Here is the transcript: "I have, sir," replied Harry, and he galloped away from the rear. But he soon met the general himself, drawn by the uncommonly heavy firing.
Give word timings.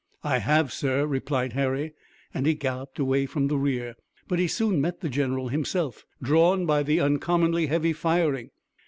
"I 0.23 0.39
have, 0.39 0.73
sir," 0.73 1.05
replied 1.05 1.53
Harry, 1.53 1.93
and 2.33 2.47
he 2.47 2.55
galloped 2.55 2.97
away 2.97 3.27
from 3.27 3.49
the 3.49 3.57
rear. 3.59 3.93
But 4.27 4.39
he 4.39 4.47
soon 4.47 4.81
met 4.81 5.01
the 5.01 5.09
general 5.09 5.49
himself, 5.49 6.07
drawn 6.23 6.65
by 6.65 6.81
the 6.81 6.99
uncommonly 6.99 7.67
heavy 7.67 7.93
firing. 7.93 8.49